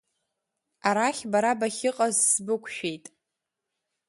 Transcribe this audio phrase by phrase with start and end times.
[0.87, 3.05] Арахь бара бахьыҟаз сбықәшәеит.